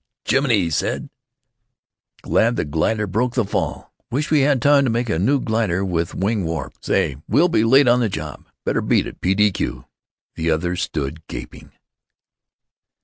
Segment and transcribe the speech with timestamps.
[0.25, 1.11] "Jiminy," he said.
[2.23, 3.93] "Glad the glider broke the fall.
[4.09, 6.73] Wish we had time to make a new glider, with wing warp.
[6.83, 8.45] Say, we'll be late on the job.
[8.65, 9.35] Better beat it P.
[9.35, 9.51] D.
[9.51, 9.85] Q."
[10.33, 11.71] The others stood gaping.